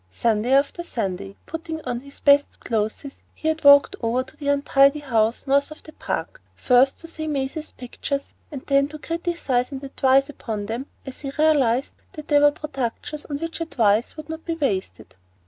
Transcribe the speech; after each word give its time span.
Sunday 0.09 0.51
after 0.53 0.81
Sunday, 0.83 1.35
putting 1.45 1.79
on 1.83 1.99
his 1.99 2.19
best 2.19 2.59
clothes, 2.59 3.05
he 3.35 3.47
had 3.49 3.63
walked 3.63 3.95
over 4.01 4.23
to 4.23 4.35
the 4.35 4.47
untidy 4.47 4.97
house 4.97 5.45
north 5.45 5.69
of 5.69 5.83
the 5.83 5.93
Park, 5.93 6.41
first 6.55 6.99
to 7.01 7.07
see 7.07 7.27
Maisie's 7.27 7.71
pictures, 7.71 8.33
and 8.51 8.61
then 8.63 8.87
to 8.87 8.97
criticise 8.97 9.71
and 9.71 9.83
advise 9.83 10.27
upon 10.27 10.65
them 10.65 10.87
as 11.05 11.21
he 11.21 11.29
realised 11.37 11.93
that 12.13 12.29
they 12.29 12.39
were 12.39 12.49
productions 12.49 13.25
on 13.25 13.37
which 13.37 13.61
advice 13.61 14.17
would 14.17 14.27
not 14.27 14.43
be 14.43 14.55
wasted. 14.55 15.15